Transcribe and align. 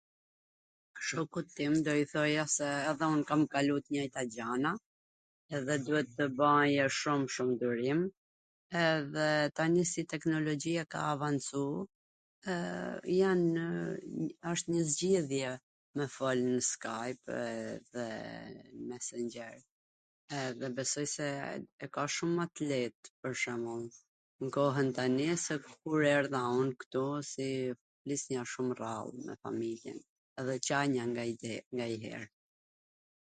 Shokut 1.11 1.47
tim 1.57 1.73
do 1.85 1.93
i 1.99 2.03
thoja 2.11 2.43
se 2.55 2.67
edhe 2.89 3.05
un 3.15 3.21
kam 3.29 3.41
kalu 3.53 3.75
t 3.85 3.93
njajtat 3.93 4.27
gjana, 4.35 4.69
edhe 5.57 5.75
duhet 5.85 6.09
tw 6.17 6.25
bajw 6.41 6.85
shum 6.99 7.21
shum 7.35 7.49
durim, 7.63 8.01
edhe 8.91 9.29
tani 9.59 9.81
si 9.91 10.01
teknologjia 10.11 10.83
ka 10.93 10.99
avancu, 11.15 11.63
janw, 13.19 13.47
asht 14.51 14.65
nji 14.73 14.83
zgjidhje 14.91 15.51
me 15.99 16.05
fol 16.15 16.39
nw 16.53 16.61
Skajp 16.71 17.21
dhe 17.97 18.05
Messngjer, 18.91 19.57
dhe 20.59 20.67
besoj 20.77 21.03
se 21.15 21.27
e 21.83 21.85
ka 21.97 22.03
ma 22.07 22.13
shum 22.19 22.35
t 22.55 22.69
let 22.69 22.97
tani, 23.17 23.91
sesa 24.45 24.47
n 24.47 24.55
kohwn 24.55 24.89
kur 25.81 26.01
erdha 26.15 26.41
un 26.61 26.69
ktu, 26.85 27.05
si 27.33 27.47
flisnja 27.99 28.41
shum 28.53 28.67
rrall 28.77 29.09
me 29.25 29.33
familjen 29.43 29.99
edhe 30.41 30.55
qanja 30.67 31.03
nganjher. 31.71 32.23